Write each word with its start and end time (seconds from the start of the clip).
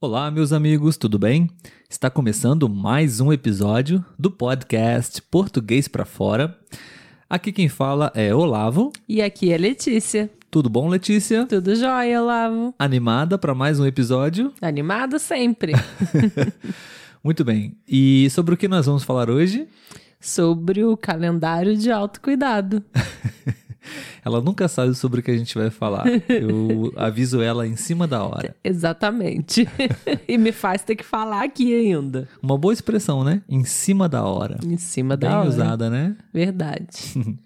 Olá, 0.00 0.30
meus 0.30 0.52
amigos, 0.52 0.96
tudo 0.96 1.18
bem? 1.18 1.50
Está 1.90 2.08
começando 2.08 2.68
mais 2.68 3.18
um 3.18 3.32
episódio 3.32 4.04
do 4.16 4.30
podcast 4.30 5.20
Português 5.22 5.88
para 5.88 6.04
Fora. 6.04 6.56
Aqui 7.28 7.50
quem 7.50 7.68
fala 7.68 8.12
é 8.14 8.32
Olavo. 8.32 8.92
E 9.08 9.20
aqui 9.20 9.52
é 9.52 9.58
Letícia. 9.58 10.30
Tudo 10.52 10.70
bom, 10.70 10.88
Letícia? 10.88 11.46
Tudo 11.46 11.74
jóia, 11.74 12.22
Olavo. 12.22 12.72
Animada 12.78 13.36
para 13.36 13.56
mais 13.56 13.80
um 13.80 13.86
episódio? 13.86 14.52
Animada 14.62 15.18
sempre. 15.18 15.72
Muito 17.24 17.44
bem. 17.44 17.76
E 17.88 18.30
sobre 18.30 18.54
o 18.54 18.56
que 18.56 18.68
nós 18.68 18.86
vamos 18.86 19.02
falar 19.02 19.28
hoje? 19.28 19.66
Sobre 20.20 20.84
o 20.84 20.96
calendário 20.96 21.76
de 21.76 21.90
autocuidado. 21.90 22.84
Ela 24.24 24.40
nunca 24.40 24.68
sabe 24.68 24.94
sobre 24.94 25.20
o 25.20 25.22
que 25.22 25.30
a 25.30 25.36
gente 25.36 25.56
vai 25.56 25.70
falar. 25.70 26.04
Eu 26.28 26.92
aviso 26.96 27.40
ela 27.40 27.66
em 27.66 27.76
cima 27.76 28.06
da 28.06 28.22
hora. 28.22 28.54
Exatamente. 28.62 29.68
e 30.28 30.38
me 30.38 30.52
faz 30.52 30.82
ter 30.82 30.96
que 30.96 31.04
falar 31.04 31.44
aqui 31.44 31.74
ainda. 31.74 32.28
Uma 32.42 32.58
boa 32.58 32.72
expressão, 32.72 33.24
né? 33.24 33.42
Em 33.48 33.64
cima 33.64 34.08
da 34.08 34.22
hora. 34.24 34.58
Em 34.64 34.76
cima 34.76 35.16
Bem 35.16 35.28
da 35.30 35.40
hora. 35.40 35.48
usada, 35.48 35.90
né? 35.90 36.16
Verdade. 36.32 36.88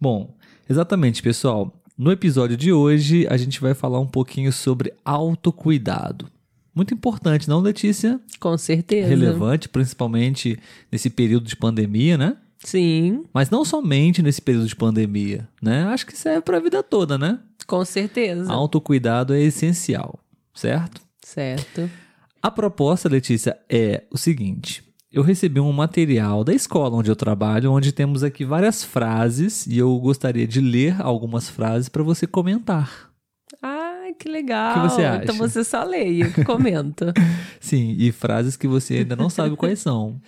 Bom, 0.00 0.34
exatamente, 0.68 1.22
pessoal. 1.22 1.72
No 1.96 2.10
episódio 2.10 2.56
de 2.56 2.72
hoje, 2.72 3.26
a 3.30 3.36
gente 3.36 3.60
vai 3.60 3.72
falar 3.72 4.00
um 4.00 4.06
pouquinho 4.06 4.52
sobre 4.52 4.92
autocuidado. 5.04 6.26
Muito 6.74 6.92
importante, 6.92 7.48
não, 7.48 7.60
Letícia? 7.60 8.20
Com 8.40 8.58
certeza. 8.58 9.08
Relevante, 9.08 9.68
principalmente 9.68 10.58
nesse 10.90 11.08
período 11.08 11.46
de 11.46 11.54
pandemia, 11.54 12.18
né? 12.18 12.36
Sim, 12.64 13.24
Mas 13.32 13.50
não 13.50 13.64
somente 13.64 14.22
nesse 14.22 14.40
período 14.40 14.66
de 14.66 14.74
pandemia, 14.74 15.46
né? 15.62 15.84
Acho 15.84 16.06
que 16.06 16.16
serve 16.16 16.40
para 16.40 16.56
a 16.56 16.60
vida 16.60 16.82
toda, 16.82 17.16
né? 17.18 17.38
com 17.66 17.84
certeza. 17.84 18.52
Autocuidado 18.52 19.34
é 19.34 19.40
essencial, 19.40 20.18
certo? 20.52 21.00
Certo. 21.22 21.90
A 22.42 22.50
proposta, 22.50 23.08
Letícia, 23.08 23.58
é 23.70 24.04
o 24.10 24.18
seguinte: 24.18 24.82
eu 25.12 25.22
recebi 25.22 25.60
um 25.60 25.72
material 25.72 26.42
da 26.44 26.52
escola 26.52 26.96
onde 26.96 27.10
eu 27.10 27.16
trabalho, 27.16 27.72
onde 27.72 27.92
temos 27.92 28.22
aqui 28.22 28.44
várias 28.44 28.82
frases 28.82 29.66
e 29.66 29.78
eu 29.78 29.96
gostaria 29.98 30.46
de 30.46 30.60
ler 30.60 31.00
algumas 31.00 31.48
frases 31.48 31.88
para 31.88 32.02
você 32.02 32.26
comentar. 32.26 33.10
Ai, 33.62 34.12
que 34.14 34.28
legal. 34.28 34.72
O 34.72 34.82
que 34.82 34.88
você 34.90 35.04
acha? 35.04 35.22
Então 35.22 35.36
você 35.36 35.64
só 35.64 35.84
leia, 35.84 36.30
que 36.30 36.44
comenta. 36.44 37.14
Sim, 37.60 37.94
e 37.98 38.12
frases 38.12 38.56
que 38.56 38.66
você 38.68 38.98
ainda 38.98 39.16
não 39.16 39.30
sabe 39.30 39.56
quais 39.56 39.78
são. 39.78 40.20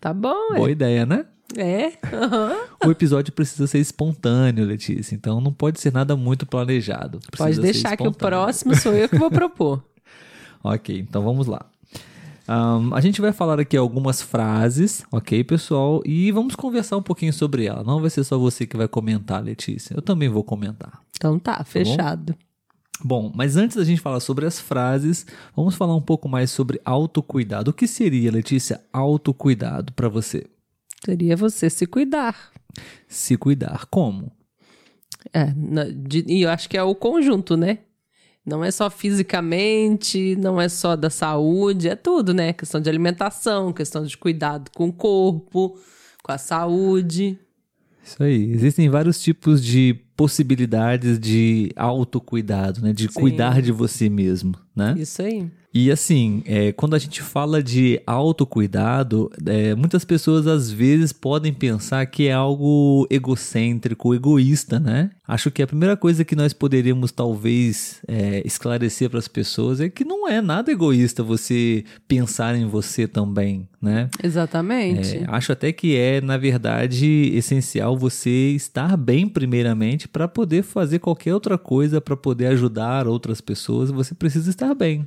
Tá 0.00 0.12
bom, 0.12 0.54
Boa 0.54 0.68
é? 0.68 0.72
ideia, 0.72 1.06
né? 1.06 1.24
É? 1.56 1.92
aham. 2.12 2.56
O 2.86 2.90
episódio 2.90 3.32
precisa 3.32 3.66
ser 3.66 3.78
espontâneo, 3.78 4.64
Letícia, 4.64 5.14
então 5.14 5.40
não 5.40 5.52
pode 5.52 5.80
ser 5.80 5.92
nada 5.92 6.16
muito 6.16 6.46
planejado. 6.46 7.18
Precisa 7.30 7.44
Pode 7.44 7.60
deixar 7.60 7.96
que 7.96 8.06
o 8.06 8.12
próximo 8.12 8.76
sou 8.76 8.92
eu 8.94 9.08
que 9.08 9.18
vou 9.18 9.30
propor. 9.30 9.82
Ok, 10.60 10.98
então 10.98 11.22
vamos 11.22 11.46
lá. 11.46 11.64
Ahn, 12.48 12.92
a 12.92 13.00
gente 13.00 13.20
vai 13.20 13.32
falar 13.32 13.60
aqui 13.60 13.76
algumas 13.76 14.20
frases, 14.20 15.04
ok, 15.12 15.44
pessoal? 15.44 16.02
E 16.04 16.32
vamos 16.32 16.56
conversar 16.56 16.96
um 16.96 17.02
pouquinho 17.02 17.32
sobre 17.32 17.66
ela. 17.66 17.84
Não 17.84 18.00
vai 18.00 18.10
ser 18.10 18.24
só 18.24 18.36
você 18.36 18.66
que 18.66 18.76
vai 18.76 18.88
comentar, 18.88 19.40
Letícia. 19.40 19.94
Eu 19.94 20.02
também 20.02 20.28
vou 20.28 20.42
comentar. 20.42 21.00
Então 21.16 21.38
tá, 21.38 21.62
fechado. 21.62 22.34
Bom, 23.04 23.30
mas 23.34 23.56
antes 23.56 23.76
da 23.76 23.84
gente 23.84 24.00
falar 24.00 24.18
sobre 24.18 24.46
as 24.46 24.58
frases, 24.58 25.24
vamos 25.54 25.76
falar 25.76 25.94
um 25.94 26.02
pouco 26.02 26.28
mais 26.28 26.50
sobre 26.50 26.80
autocuidado. 26.84 27.70
O 27.70 27.74
que 27.74 27.86
seria, 27.86 28.32
Letícia, 28.32 28.80
autocuidado 28.92 29.92
para 29.92 30.08
você? 30.08 30.46
Seria 31.04 31.36
você 31.36 31.70
se 31.70 31.86
cuidar. 31.86 32.50
Se 33.06 33.36
cuidar. 33.36 33.86
Como? 33.86 34.32
É, 35.32 35.52
e 36.26 36.42
eu 36.42 36.50
acho 36.50 36.68
que 36.68 36.76
é 36.76 36.82
o 36.82 36.94
conjunto, 36.94 37.56
né? 37.56 37.78
Não 38.44 38.64
é 38.64 38.70
só 38.70 38.88
fisicamente, 38.88 40.34
não 40.36 40.60
é 40.60 40.68
só 40.68 40.96
da 40.96 41.10
saúde, 41.10 41.88
é 41.88 41.94
tudo, 41.94 42.32
né? 42.32 42.52
Questão 42.52 42.80
de 42.80 42.88
alimentação, 42.88 43.72
questão 43.72 44.04
de 44.04 44.16
cuidado 44.16 44.70
com 44.74 44.88
o 44.88 44.92
corpo, 44.92 45.78
com 46.22 46.32
a 46.32 46.38
saúde. 46.38 47.38
Isso 48.02 48.22
aí. 48.22 48.50
Existem 48.50 48.88
vários 48.88 49.20
tipos 49.20 49.62
de 49.62 50.00
possibilidades 50.18 51.16
de 51.16 51.70
autocuidado, 51.76 52.82
né? 52.82 52.92
De 52.92 53.04
Sim. 53.04 53.20
cuidar 53.20 53.62
de 53.62 53.70
você 53.70 54.08
mesmo, 54.10 54.56
né? 54.74 54.96
Isso 54.98 55.22
aí. 55.22 55.48
E 55.72 55.92
assim, 55.92 56.42
é, 56.46 56.72
quando 56.72 56.94
a 56.94 56.98
gente 56.98 57.22
fala 57.22 57.62
de 57.62 58.00
autocuidado, 58.06 59.30
é, 59.46 59.74
muitas 59.76 60.04
pessoas 60.04 60.46
às 60.46 60.70
vezes 60.70 61.12
podem 61.12 61.52
pensar 61.52 62.04
que 62.06 62.26
é 62.26 62.32
algo 62.32 63.06
egocêntrico, 63.10 64.14
egoísta, 64.14 64.80
né? 64.80 65.10
Acho 65.26 65.50
que 65.50 65.62
a 65.62 65.66
primeira 65.66 65.94
coisa 65.94 66.24
que 66.24 66.34
nós 66.34 66.54
poderíamos 66.54 67.12
talvez 67.12 68.00
é, 68.08 68.42
esclarecer 68.46 69.10
para 69.10 69.18
as 69.18 69.28
pessoas 69.28 69.78
é 69.78 69.90
que 69.90 70.04
não 70.04 70.26
é 70.26 70.40
nada 70.40 70.72
egoísta 70.72 71.22
você 71.22 71.84
pensar 72.08 72.56
em 72.56 72.66
você 72.66 73.06
também, 73.06 73.68
né? 73.80 74.08
Exatamente. 74.24 75.18
É, 75.18 75.24
acho 75.28 75.52
até 75.52 75.70
que 75.70 75.94
é, 75.94 76.22
na 76.22 76.38
verdade, 76.38 77.30
essencial 77.34 77.96
você 77.96 78.52
estar 78.52 78.96
bem 78.96 79.28
primeiramente 79.28 80.07
para 80.12 80.28
poder 80.28 80.62
fazer 80.62 80.98
qualquer 80.98 81.34
outra 81.34 81.58
coisa, 81.58 82.00
para 82.00 82.16
poder 82.16 82.46
ajudar 82.46 83.06
outras 83.06 83.40
pessoas, 83.40 83.90
você 83.90 84.14
precisa 84.14 84.50
estar 84.50 84.74
bem, 84.74 85.06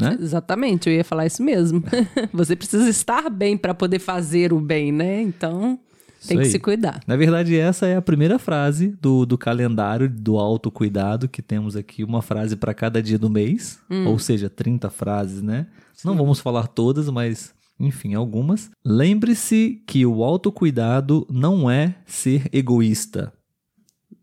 né? 0.00 0.16
Exatamente, 0.20 0.88
eu 0.88 0.94
ia 0.94 1.04
falar 1.04 1.26
isso 1.26 1.42
mesmo. 1.42 1.82
você 2.32 2.56
precisa 2.56 2.88
estar 2.88 3.28
bem 3.30 3.56
para 3.56 3.74
poder 3.74 3.98
fazer 3.98 4.52
o 4.52 4.60
bem, 4.60 4.90
né? 4.90 5.20
Então, 5.20 5.78
tem 6.26 6.38
que 6.38 6.44
aí. 6.44 6.50
se 6.50 6.58
cuidar. 6.58 7.00
Na 7.06 7.16
verdade, 7.16 7.56
essa 7.56 7.86
é 7.86 7.96
a 7.96 8.02
primeira 8.02 8.38
frase 8.38 8.96
do, 9.00 9.26
do 9.26 9.36
calendário 9.36 10.08
do 10.08 10.38
autocuidado, 10.38 11.28
que 11.28 11.42
temos 11.42 11.76
aqui 11.76 12.04
uma 12.04 12.22
frase 12.22 12.56
para 12.56 12.72
cada 12.72 13.02
dia 13.02 13.18
do 13.18 13.28
mês, 13.28 13.80
ou 14.06 14.18
seja, 14.18 14.48
30 14.48 14.88
frases, 14.90 15.42
né? 15.42 15.66
Não 16.04 16.16
vamos 16.16 16.40
falar 16.40 16.66
todas, 16.66 17.08
mas 17.08 17.54
enfim, 17.78 18.14
algumas. 18.14 18.70
Lembre-se 18.84 19.82
que 19.86 20.06
o 20.06 20.22
autocuidado 20.22 21.26
não 21.30 21.70
é 21.70 21.96
ser 22.06 22.48
egoísta. 22.52 23.32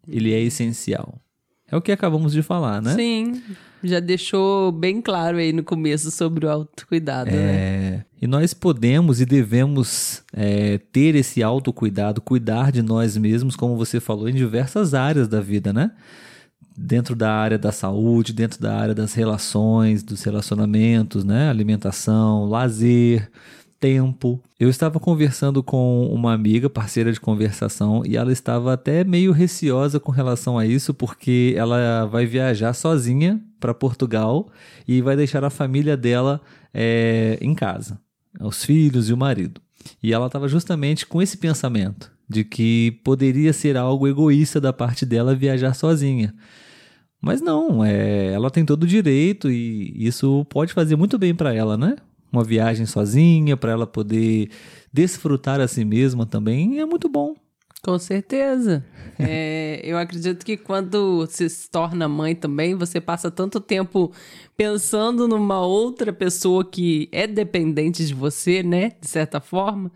Ele 0.10 0.34
é 0.34 0.42
essencial. 0.42 1.22
É 1.72 1.78
o 1.78 1.82
que 1.82 1.92
acabamos 1.92 2.34
de 2.34 2.42
falar, 2.42 2.82
né? 2.82 2.96
Sim, 2.96 3.42
já 3.84 4.00
deixou 4.00 4.72
bem 4.72 5.02
claro 5.02 5.38
aí 5.38 5.54
no 5.54 5.64
começo 5.64 6.10
sobre 6.10 6.46
o 6.46 6.50
autocuidado, 6.50 7.30
né? 7.30 7.38
É, 7.38 8.06
e 8.20 8.26
nós 8.26 8.54
podemos 8.54 9.22
e 9.22 9.26
devemos 9.26 10.24
é, 10.34 10.80
ter 10.92 11.16
esse 11.16 11.44
autocuidado, 11.44 12.22
cuidar 12.22 12.72
de 12.72 12.82
nós 12.82 13.16
mesmos, 13.16 13.56
como 13.56 13.78
você 13.78 14.00
falou, 14.00 14.28
em 14.28 14.34
diversas 14.34 14.96
áreas 14.96 15.28
da 15.28 15.40
vida, 15.40 15.72
né? 15.72 15.92
Dentro 16.76 17.16
da 17.16 17.32
área 17.32 17.58
da 17.58 17.72
saúde, 17.72 18.34
dentro 18.34 18.60
da 18.60 18.76
área 18.76 18.96
das 18.96 19.14
relações, 19.14 20.02
dos 20.02 20.24
relacionamentos, 20.24 21.24
né? 21.24 21.50
Alimentação, 21.50 22.46
lazer, 22.46 23.30
tempo. 23.80 24.42
Eu 24.60 24.70
estava 24.70 25.00
conversando 25.00 25.64
com 25.64 26.06
uma 26.08 26.34
amiga, 26.34 26.70
parceira 26.70 27.12
de 27.12 27.20
conversação, 27.20 28.04
e 28.06 28.18
ela 28.18 28.32
estava 28.32 28.74
até 28.74 29.04
meio 29.04 29.32
receosa 29.32 30.00
com 30.00 30.12
relação 30.12 30.58
a 30.58 30.66
isso, 30.66 30.94
porque 30.94 31.54
ela 31.58 32.06
vai 32.06 32.26
viajar 32.26 32.74
sozinha 32.74 33.42
para 33.60 33.74
Portugal 33.74 34.50
e 34.88 35.02
vai 35.02 35.16
deixar 35.16 35.44
a 35.44 35.50
família 35.50 35.96
dela 35.96 36.42
é, 36.74 37.38
em 37.42 37.56
casa, 37.56 38.00
os 38.40 38.64
filhos 38.64 39.10
e 39.10 39.14
o 39.14 39.18
marido. 39.18 39.62
E 40.04 40.14
ela 40.14 40.28
estava 40.28 40.48
justamente 40.48 41.06
com 41.06 41.22
esse 41.22 41.38
pensamento 41.38 42.12
de 42.28 42.44
que 42.44 43.00
poderia 43.04 43.52
ser 43.54 43.76
algo 43.76 44.08
egoísta 44.08 44.62
da 44.62 44.72
parte 44.72 45.06
dela 45.06 45.34
viajar 45.34 45.74
sozinha. 45.74 46.34
Mas 47.22 47.42
não, 47.42 47.84
é, 47.84 48.32
ela 48.34 48.52
tem 48.52 48.64
todo 48.64 48.84
o 48.84 48.88
direito 48.88 49.50
e 49.50 49.94
isso 49.98 50.46
pode 50.46 50.74
fazer 50.74 50.96
muito 50.96 51.18
bem 51.18 51.34
para 51.34 51.54
ela, 51.54 51.76
né? 51.76 51.96
Uma 52.32 52.44
viagem 52.44 52.86
sozinha, 52.86 53.58
para 53.58 53.72
ela 53.72 53.88
poder 53.88 54.50
desfrutar 54.92 55.60
a 55.60 55.68
si 55.68 55.84
mesma 55.84 56.26
também 56.26 56.80
é 56.80 56.86
muito 56.86 57.10
bom. 57.10 57.36
Com 57.82 57.98
certeza. 57.98 58.86
É, 59.22 59.82
eu 59.84 59.98
acredito 59.98 60.46
que 60.46 60.56
quando 60.56 61.28
se 61.28 61.70
torna 61.70 62.08
mãe 62.08 62.34
também, 62.34 62.74
você 62.74 63.02
passa 63.02 63.30
tanto 63.30 63.60
tempo 63.60 64.14
pensando 64.56 65.28
numa 65.28 65.60
outra 65.60 66.14
pessoa 66.14 66.64
que 66.64 67.10
é 67.12 67.28
dependente 67.28 68.06
de 68.06 68.14
você, 68.14 68.64
né? 68.64 68.94
De 69.02 69.10
certa 69.10 69.42
forma, 69.42 69.92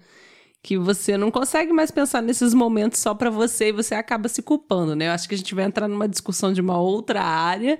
que 0.62 0.78
você 0.78 1.16
não 1.16 1.32
consegue 1.32 1.72
mais 1.72 1.90
pensar 1.90 2.22
nesses 2.22 2.54
momentos 2.54 3.00
só 3.00 3.16
pra 3.16 3.30
você 3.30 3.70
e 3.70 3.72
você 3.72 3.96
acaba 3.96 4.28
se 4.28 4.42
culpando, 4.42 4.94
né? 4.94 5.08
Eu 5.08 5.12
acho 5.12 5.30
que 5.30 5.36
a 5.36 5.38
gente 5.38 5.56
vai 5.56 5.64
entrar 5.64 5.88
numa 5.88 6.10
discussão 6.10 6.52
de 6.52 6.60
uma 6.60 6.78
outra 6.78 7.22
área. 7.22 7.80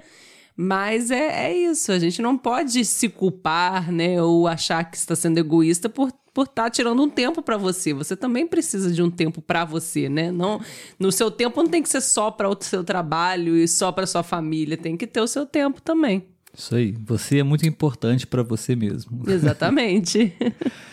Mas 0.56 1.10
é, 1.10 1.48
é 1.48 1.58
isso, 1.58 1.92
a 1.92 2.00
gente 2.00 2.22
não 2.22 2.38
pode 2.38 2.86
se 2.86 3.10
culpar, 3.10 3.92
né? 3.92 4.22
Ou 4.22 4.48
achar 4.48 4.84
que 4.84 4.98
está 4.98 5.16
sendo 5.16 5.38
egoísta 5.40 5.90
por 5.90 6.12
por 6.34 6.48
estar 6.48 6.70
tirando 6.72 7.02
um 7.04 7.10
tempo 7.10 7.42
pra 7.42 7.58
você. 7.58 7.94
Você 7.94 8.16
também 8.16 8.48
precisa 8.48 8.92
de 8.92 9.04
um 9.04 9.12
tempo 9.12 9.42
pra 9.42 9.64
você, 9.64 10.10
né? 10.10 10.32
Não, 10.32 10.60
no 10.98 11.12
seu 11.12 11.30
tempo 11.30 11.62
não 11.62 11.70
tem 11.70 11.84
que 11.84 11.90
ser 11.90 12.02
só 12.02 12.32
para 12.32 12.50
o 12.50 12.58
seu 12.60 12.84
trabalho 12.84 13.56
e 13.56 13.68
só 13.68 13.92
para 13.92 14.08
sua 14.08 14.24
família, 14.24 14.76
tem 14.76 14.98
que 14.98 15.06
ter 15.06 15.22
o 15.22 15.28
seu 15.28 15.46
tempo 15.46 15.82
também. 15.82 16.26
Isso 16.56 16.76
aí, 16.76 16.92
você 17.06 17.40
é 17.40 17.44
muito 17.44 17.68
importante 17.68 18.26
para 18.26 18.44
você 18.44 18.76
mesmo. 18.76 19.24
Exatamente. 19.28 20.34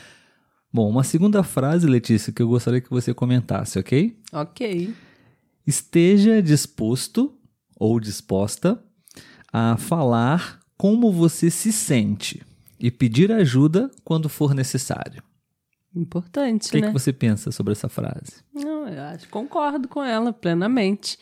Bom, 0.73 0.89
uma 0.89 1.03
segunda 1.03 1.43
frase, 1.43 1.87
Letícia, 1.87 2.33
que 2.33 2.41
eu 2.41 2.49
gostaria 2.49 2.81
que 2.81 2.91
você 2.91 3.13
comentasse, 3.13 3.79
ok? 3.79 4.17
ok. 4.33 4.95
Esteja 5.67 6.43
disposto 6.43 7.35
ou 7.77 7.99
disposta 7.99 8.83
a 9.53 9.77
falar 9.77 10.61
como 10.77 11.13
você 11.13 11.51
se 11.51 11.73
sente 11.73 12.43
e 12.79 12.91
pedir 12.91 13.31
ajuda 13.33 13.91
quando 14.05 14.29
for 14.29 14.55
necessário. 14.55 15.23
Importante, 15.95 16.69
O 16.69 16.71
que, 16.71 16.81
né? 16.81 16.87
que 16.87 16.93
você 16.93 17.13
pensa 17.13 17.51
sobre 17.51 17.73
essa 17.73 17.89
frase? 17.89 18.45
Não, 18.55 18.89
eu 18.89 19.03
acho, 19.03 19.29
concordo 19.29 19.89
com 19.89 20.03
ela 20.03 20.33
plenamente. 20.33 21.19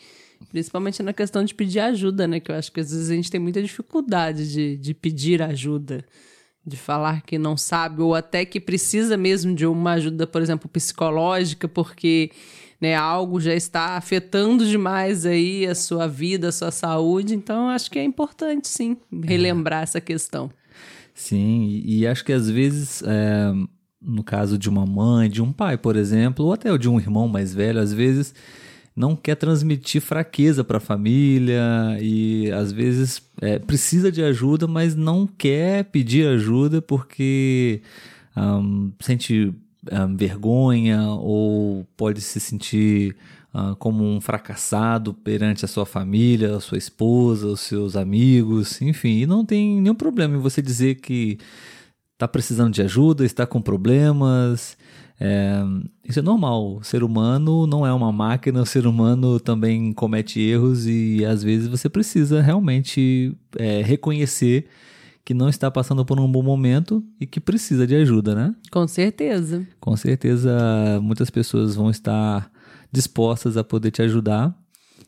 Principalmente 0.51 1.03
na 1.03 1.11
questão 1.11 1.43
de 1.43 1.53
pedir 1.53 1.79
ajuda, 1.79 2.25
né? 2.27 2.39
Que 2.39 2.51
eu 2.51 2.55
acho 2.55 2.71
que 2.71 2.79
às 2.79 2.91
vezes 2.91 3.09
a 3.09 3.13
gente 3.15 3.29
tem 3.29 3.41
muita 3.41 3.61
dificuldade 3.61 4.49
de, 4.51 4.77
de 4.77 4.93
pedir 4.93 5.41
ajuda, 5.41 6.05
de 6.65 6.77
falar 6.77 7.23
que 7.23 7.37
não 7.37 7.57
sabe, 7.57 8.01
ou 8.01 8.15
até 8.15 8.45
que 8.45 8.59
precisa 8.59 9.17
mesmo 9.17 9.53
de 9.53 9.65
uma 9.65 9.93
ajuda, 9.93 10.25
por 10.25 10.41
exemplo, 10.41 10.69
psicológica, 10.69 11.67
porque 11.67 12.31
né, 12.79 12.95
algo 12.95 13.39
já 13.39 13.53
está 13.53 13.97
afetando 13.97 14.65
demais 14.65 15.25
aí 15.25 15.65
a 15.67 15.75
sua 15.75 16.07
vida, 16.07 16.49
a 16.49 16.51
sua 16.51 16.71
saúde. 16.71 17.35
Então, 17.35 17.69
acho 17.69 17.91
que 17.91 17.99
é 17.99 18.03
importante, 18.03 18.67
sim, 18.67 18.97
relembrar 19.23 19.83
essa 19.83 19.99
questão. 19.99 20.49
Sim, 21.13 21.63
e, 21.65 21.99
e 21.99 22.07
acho 22.07 22.23
que 22.23 22.31
às 22.31 22.49
vezes, 22.49 23.03
é, 23.05 23.51
no 24.01 24.23
caso 24.23 24.57
de 24.57 24.69
uma 24.69 24.85
mãe, 24.85 25.29
de 25.29 25.41
um 25.41 25.51
pai, 25.51 25.77
por 25.77 25.97
exemplo, 25.97 26.45
ou 26.45 26.53
até 26.53 26.75
de 26.77 26.87
um 26.87 26.97
irmão 26.97 27.27
mais 27.27 27.53
velho, 27.53 27.79
às 27.79 27.91
vezes 27.91 28.33
não 28.95 29.15
quer 29.15 29.35
transmitir 29.35 30.01
fraqueza 30.01 30.63
para 30.63 30.77
a 30.77 30.81
família 30.81 31.61
e 32.01 32.51
às 32.51 32.71
vezes 32.71 33.21
é, 33.41 33.59
precisa 33.59 34.11
de 34.11 34.23
ajuda, 34.23 34.67
mas 34.67 34.95
não 34.95 35.25
quer 35.25 35.85
pedir 35.85 36.27
ajuda 36.27 36.81
porque 36.81 37.81
um, 38.35 38.91
sente 38.99 39.53
um, 39.91 40.15
vergonha 40.15 41.01
ou 41.09 41.85
pode 41.95 42.21
se 42.21 42.39
sentir 42.39 43.15
uh, 43.53 43.75
como 43.77 44.03
um 44.03 44.19
fracassado 44.19 45.13
perante 45.13 45.65
a 45.65 45.67
sua 45.67 45.85
família, 45.85 46.55
a 46.55 46.59
sua 46.59 46.77
esposa, 46.77 47.47
os 47.47 47.61
seus 47.61 47.95
amigos, 47.95 48.81
enfim, 48.81 49.19
e 49.19 49.25
não 49.25 49.45
tem 49.45 49.81
nenhum 49.81 49.95
problema 49.95 50.35
em 50.35 50.41
você 50.41 50.61
dizer 50.61 50.95
que 50.95 51.37
está 52.13 52.27
precisando 52.27 52.73
de 52.73 52.81
ajuda, 52.81 53.25
está 53.25 53.47
com 53.47 53.61
problemas. 53.61 54.77
É, 55.21 55.61
isso 56.03 56.19
é 56.19 56.21
normal. 56.21 56.77
O 56.77 56.83
ser 56.83 57.03
humano 57.03 57.65
não 57.65 57.85
é 57.85 57.93
uma 57.93 58.11
máquina, 58.11 58.61
o 58.61 58.65
ser 58.65 58.85
humano 58.85 59.39
também 59.39 59.93
comete 59.93 60.41
erros 60.41 60.85
e 60.85 61.23
às 61.25 61.41
vezes 61.43 61.67
você 61.67 61.89
precisa 61.89 62.41
realmente 62.41 63.33
é, 63.57 63.81
reconhecer 63.81 64.67
que 65.23 65.33
não 65.33 65.49
está 65.49 65.69
passando 65.69 66.03
por 66.05 66.19
um 66.19 66.31
bom 66.31 66.41
momento 66.41 67.03
e 67.19 67.25
que 67.25 67.39
precisa 67.39 67.85
de 67.85 67.95
ajuda, 67.95 68.33
né? 68.33 68.55
Com 68.71 68.87
certeza. 68.87 69.67
Com 69.79 69.95
certeza 69.95 70.99
muitas 71.01 71.29
pessoas 71.29 71.75
vão 71.75 71.89
estar 71.89 72.51
dispostas 72.91 73.57
a 73.57 73.63
poder 73.63 73.91
te 73.91 74.01
ajudar. 74.01 74.57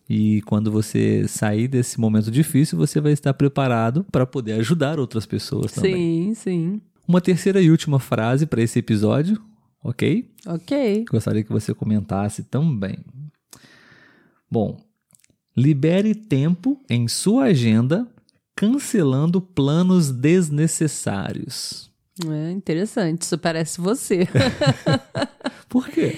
E 0.09 0.41
quando 0.41 0.69
você 0.69 1.25
sair 1.27 1.67
desse 1.67 1.99
momento 1.99 2.29
difícil, 2.29 2.77
você 2.77 2.99
vai 2.99 3.13
estar 3.13 3.33
preparado 3.33 4.05
para 4.11 4.25
poder 4.25 4.53
ajudar 4.53 4.99
outras 4.99 5.25
pessoas 5.25 5.71
também. 5.71 5.93
Sim, 5.93 6.33
sim. 6.35 6.81
Uma 7.07 7.21
terceira 7.21 7.61
e 7.61 7.71
última 7.71 7.99
frase 7.99 8.45
para 8.45 8.61
esse 8.61 8.77
episódio, 8.79 9.41
ok? 9.83 10.29
Ok. 10.45 11.05
Gostaria 11.09 11.43
que 11.43 11.51
você 11.51 11.73
comentasse 11.73 12.43
também. 12.43 12.97
Bom, 14.49 14.77
libere 15.55 16.13
tempo 16.13 16.77
em 16.89 17.07
sua 17.07 17.45
agenda, 17.45 18.07
cancelando 18.61 19.41
planos 19.41 20.11
desnecessários. 20.11 21.89
É 22.29 22.51
interessante. 22.51 23.23
Isso 23.23 23.35
parece 23.39 23.81
você. 23.81 24.27
Por 25.67 25.87
quê? 25.89 26.15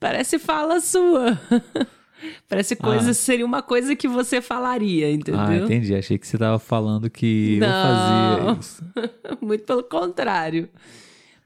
Parece 0.00 0.38
fala 0.38 0.80
sua. 0.80 1.38
Parece 2.48 2.76
coisa, 2.76 3.10
Ah. 3.10 3.14
seria 3.14 3.44
uma 3.44 3.60
coisa 3.62 3.94
que 3.94 4.08
você 4.08 4.40
falaria, 4.40 5.12
entendeu? 5.12 5.40
Ah, 5.40 5.54
entendi. 5.56 5.94
Achei 5.94 6.16
que 6.16 6.26
você 6.26 6.36
estava 6.36 6.58
falando 6.58 7.10
que 7.10 7.54
eu 7.56 7.60
Não. 7.60 8.48
fazia 8.48 8.58
isso. 8.60 8.84
Muito 9.44 9.64
pelo 9.64 9.82
contrário. 9.82 10.68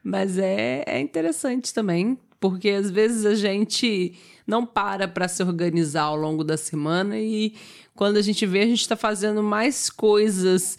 Mas 0.03 0.37
é, 0.37 0.83
é 0.87 0.99
interessante 1.01 1.73
também, 1.73 2.17
porque 2.39 2.69
às 2.69 2.89
vezes 2.89 3.25
a 3.25 3.35
gente 3.35 4.13
não 4.47 4.65
para 4.65 5.07
para 5.07 5.27
se 5.27 5.43
organizar 5.43 6.03
ao 6.03 6.15
longo 6.15 6.43
da 6.43 6.57
semana 6.57 7.19
e 7.19 7.53
quando 7.95 8.17
a 8.17 8.21
gente 8.21 8.45
vê, 8.45 8.61
a 8.61 8.67
gente 8.67 8.81
está 8.81 8.95
fazendo 8.95 9.43
mais 9.43 9.89
coisas 9.89 10.77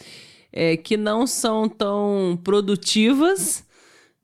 é, 0.52 0.76
que 0.76 0.96
não 0.96 1.26
são 1.26 1.68
tão 1.68 2.38
produtivas 2.42 3.66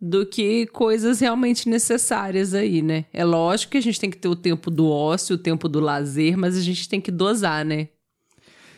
do 0.00 0.24
que 0.24 0.66
coisas 0.66 1.20
realmente 1.20 1.68
necessárias 1.68 2.54
aí, 2.54 2.82
né? 2.82 3.06
É 3.12 3.24
lógico 3.24 3.72
que 3.72 3.78
a 3.78 3.82
gente 3.82 3.98
tem 3.98 4.10
que 4.10 4.18
ter 4.18 4.28
o 4.28 4.36
tempo 4.36 4.70
do 4.70 4.88
ócio, 4.88 5.34
o 5.34 5.38
tempo 5.38 5.68
do 5.68 5.80
lazer, 5.80 6.36
mas 6.36 6.56
a 6.56 6.60
gente 6.60 6.88
tem 6.88 7.00
que 7.00 7.10
dosar, 7.10 7.64
né? 7.64 7.88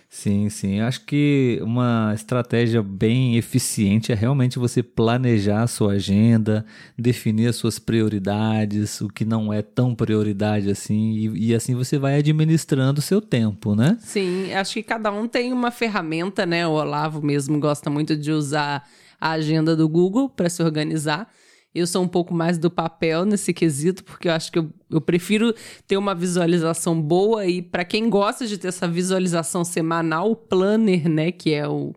Sim, 0.09 0.49
sim. 0.49 0.81
Acho 0.81 1.05
que 1.05 1.59
uma 1.63 2.13
estratégia 2.15 2.83
bem 2.83 3.37
eficiente 3.37 4.13
é 4.13 4.15
realmente 4.15 4.59
você 4.59 4.83
planejar 4.83 5.63
a 5.63 5.67
sua 5.67 5.95
agenda, 5.95 6.65
definir 6.97 7.49
as 7.49 7.57
suas 7.57 7.79
prioridades, 7.79 9.01
o 9.01 9.09
que 9.09 9.25
não 9.25 9.53
é 9.53 9.63
tão 9.63 9.95
prioridade 9.95 10.71
assim, 10.71 11.13
e, 11.13 11.49
e 11.49 11.55
assim 11.55 11.75
você 11.75 11.99
vai 11.99 12.19
administrando 12.19 13.01
o 13.01 13.03
seu 13.03 13.21
tempo, 13.21 13.75
né? 13.75 13.99
Sim, 14.01 14.53
acho 14.55 14.75
que 14.75 14.83
cada 14.83 15.11
um 15.13 15.27
tem 15.27 15.53
uma 15.53 15.71
ferramenta, 15.71 16.47
né? 16.47 16.67
O 16.67 16.73
Olavo 16.73 17.21
mesmo 17.21 17.59
gosta 17.59 17.91
muito 17.91 18.17
de 18.17 18.31
usar 18.31 18.89
a 19.21 19.31
agenda 19.33 19.75
do 19.75 19.89
Google 19.89 20.29
para 20.29 20.49
se 20.49 20.63
organizar. 20.63 21.29
Eu 21.77 21.87
sou 21.87 22.03
um 22.03 22.09
pouco 22.09 22.33
mais 22.33 22.59
do 22.59 22.71
papel 22.71 23.25
nesse 23.25 23.53
quesito, 23.53 24.03
porque 24.03 24.29
eu 24.29 24.33
acho 24.33 24.51
que 24.51 24.59
eu, 24.59 24.69
eu 24.91 25.01
prefiro 25.01 25.55
ter 25.87 25.97
uma 25.97 26.15
visualização 26.15 27.01
boa 27.01 27.47
e 27.47 27.61
para 27.61 27.85
quem 27.85 28.09
gosta 28.09 28.47
de 28.47 28.57
ter 28.57 28.69
essa 28.69 28.89
visualização 28.89 29.65
semanal, 29.65 30.31
o 30.31 30.37
planner, 30.37 31.09
né, 31.09 31.31
que 31.31 31.53
é 31.53 31.69
o 31.69 31.95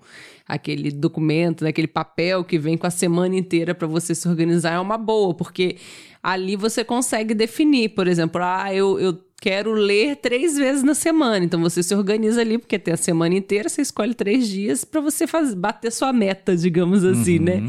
aquele 0.48 0.90
documento, 0.92 1.64
né, 1.64 1.70
aquele 1.70 1.88
papel 1.88 2.44
que 2.44 2.58
vem 2.58 2.76
com 2.76 2.88
a 2.88 2.90
semana 2.90 3.36
inteira 3.36 3.76
para 3.76 3.88
você 3.88 4.16
se 4.16 4.28
organizar 4.28 4.74
é 4.74 4.80
uma 4.80 4.98
boa, 4.98 5.31
porque 5.31 5.78
ali 6.24 6.56
você 6.56 6.84
consegue 6.84 7.36
definir, 7.36 7.90
por 7.90 8.08
exemplo, 8.08 8.42
ah, 8.44 8.74
eu, 8.74 9.00
eu 9.00 9.18
quero 9.40 9.74
ler 9.74 10.18
três 10.18 10.58
vezes 10.58 10.84
na 10.84 10.94
semana. 10.94 11.46
Então 11.46 11.62
você 11.62 11.82
se 11.82 11.96
organiza 11.96 12.42
ali, 12.42 12.58
porque 12.58 12.78
tem 12.78 12.94
a 12.94 12.98
semana 12.98 13.36
inteira, 13.36 13.70
você 13.70 13.82
escolhe 13.82 14.14
três 14.14 14.48
dias 14.48 14.84
para 14.84 15.02
você 15.02 15.25
faz, 15.25 15.54
bater 15.54 15.92
sua 15.92 16.12
meta, 16.12 16.56
digamos 16.56 17.04
assim, 17.06 17.40
né? 17.40 17.62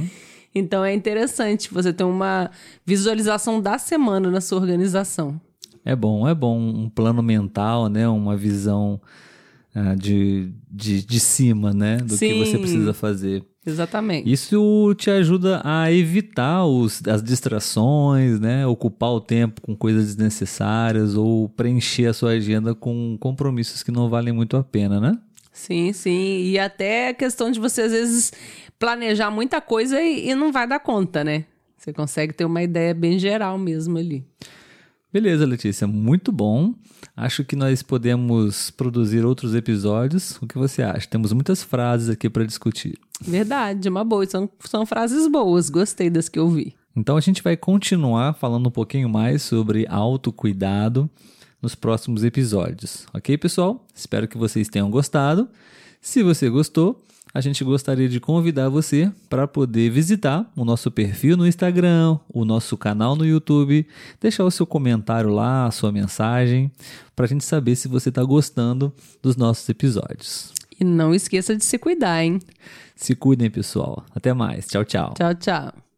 Então 0.55 0.85
é 0.85 0.93
interessante 0.93 1.73
você 1.73 1.93
ter 1.93 2.05
uma 2.05 2.51
visualização 2.85 3.61
da 3.61 3.79
semana 3.79 4.31
na 4.31 4.41
sua 4.41 4.61
organização. 4.61 5.41
É 5.85 5.97
bom, 5.97 6.29
é 6.29 6.35
bom 6.35 6.59
um 6.59 6.89
plano 6.91 7.23
mental, 7.23 7.89
né? 7.89 8.07
Uma 8.09 8.37
visão 8.37 9.01
ah, 9.75 9.95
de, 9.95 10.53
de, 10.71 11.05
de 11.05 11.21
cima, 11.21 11.73
né? 11.73 11.99
Do 11.99 12.19
que 12.19 12.29
Sim. 12.29 12.39
você 12.39 12.59
precisa 12.59 12.93
fazer. 12.93 13.45
Exatamente. 13.65 14.31
Isso 14.31 14.95
te 14.97 15.11
ajuda 15.11 15.61
a 15.63 15.93
evitar 15.93 16.65
os, 16.65 17.03
as 17.07 17.23
distrações, 17.23 18.41
né? 18.41 18.67
Ocupar 18.67 19.11
o 19.11 19.21
tempo 19.21 19.61
com 19.61 19.77
coisas 19.77 20.07
desnecessárias 20.07 21.15
ou 21.15 21.49
preencher 21.49 22.07
a 22.07 22.13
sua 22.13 22.31
agenda 22.31 22.75
com 22.75 23.17
compromissos 23.21 23.83
que 23.83 23.93
não 23.93 24.09
valem 24.09 24.33
muito 24.33 24.57
a 24.57 24.65
pena, 24.65 24.99
né? 24.99 25.19
Sim, 25.53 25.93
sim. 25.93 26.43
E 26.45 26.59
até 26.59 27.09
a 27.09 27.15
questão 27.15 27.51
de 27.51 27.61
você, 27.61 27.83
às 27.83 27.93
vezes, 27.93 28.33
planejar 28.81 29.31
muita 29.31 29.61
coisa 29.61 30.01
e, 30.01 30.31
e 30.31 30.35
não 30.35 30.51
vai 30.51 30.67
dar 30.67 30.81
conta, 30.81 31.23
né? 31.23 31.45
Você 31.77 31.93
consegue 31.93 32.33
ter 32.33 32.45
uma 32.45 32.63
ideia 32.63 32.93
bem 32.93 33.19
geral 33.19 33.57
mesmo 33.57 33.99
ali. 33.99 34.25
Beleza, 35.13 35.45
Letícia, 35.45 35.87
muito 35.87 36.33
bom. 36.33 36.75
Acho 37.17 37.45
que 37.45 37.57
nós 37.57 37.83
podemos 37.83 38.71
produzir 38.71 39.25
outros 39.25 39.55
episódios. 39.55 40.37
O 40.41 40.47
que 40.47 40.57
você 40.57 40.83
acha? 40.83 41.07
Temos 41.09 41.33
muitas 41.33 41.63
frases 41.63 42.09
aqui 42.09 42.31
para 42.31 42.45
discutir. 42.45 42.99
Verdade, 43.21 43.89
uma 43.89 44.05
boa. 44.05 44.25
São, 44.27 44.49
são 44.61 44.87
frases 44.87 45.27
boas. 45.27 45.69
Gostei 45.69 46.09
das 46.09 46.29
que 46.29 46.39
eu 46.39 46.49
vi. 46.49 46.75
Então 46.97 47.17
a 47.17 47.21
gente 47.21 47.43
vai 47.43 47.57
continuar 47.57 48.35
falando 48.35 48.69
um 48.69 48.71
pouquinho 48.71 49.09
mais 49.09 49.43
sobre 49.43 49.87
autocuidado 49.89 51.11
nos 51.61 51.75
próximos 51.75 52.25
episódios. 52.25 53.07
Ok, 53.13 53.37
pessoal? 53.37 53.87
Espero 53.95 54.29
que 54.29 54.39
vocês 54.39 54.69
tenham 54.69 54.91
gostado. 54.91 55.49
Se 56.01 56.23
você 56.23 56.49
gostou, 56.49 57.03
a 57.33 57.41
gente 57.41 57.63
gostaria 57.63 58.09
de 58.09 58.19
convidar 58.19 58.69
você 58.69 59.11
para 59.29 59.47
poder 59.47 59.91
visitar 59.91 60.51
o 60.57 60.65
nosso 60.65 60.91
perfil 60.91 61.37
no 61.37 61.47
Instagram, 61.47 62.19
o 62.29 62.45
nosso 62.45 62.77
canal 62.77 63.15
no 63.15 63.25
YouTube, 63.25 63.87
deixar 64.21 64.45
o 64.45 64.51
seu 64.51 64.67
comentário 64.67 65.31
lá, 65.31 65.67
a 65.67 65.71
sua 65.71 65.93
mensagem, 65.93 66.71
para 67.15 67.27
a 67.27 67.29
gente 67.29 67.45
saber 67.45 67.77
se 67.77 67.89
você 67.89 68.09
está 68.09 68.23
gostando 68.25 68.93
dos 69.23 69.37
nossos 69.37 69.69
episódios. 69.69 70.53
E 70.79 70.85
não 70.85 71.15
esqueça 71.15 71.55
de 71.55 71.65
se 71.65 71.79
cuidar, 71.79 72.25
hein? 72.25 72.41
Se 72.97 73.15
cuidem, 73.15 73.51
pessoal. 73.51 74.05
Até 74.15 74.33
mais. 74.33 74.67
Tchau, 74.67 74.85
tchau. 74.85 75.15
Tchau, 75.15 75.35
tchau. 75.35 75.90